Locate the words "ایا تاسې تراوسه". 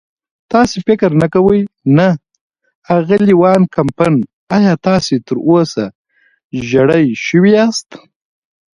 4.55-5.85